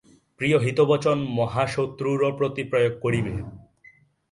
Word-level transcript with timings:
প্রিয় 0.39 0.57
হিতবচন 0.59 1.17
মহাশত্রুরও 1.37 2.29
প্রতি 2.37 2.63
প্রয়োগ 2.63 2.93
করিবে। 3.01 3.33